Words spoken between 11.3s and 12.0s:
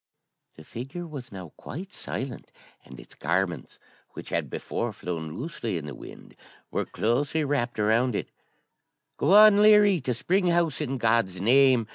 name!'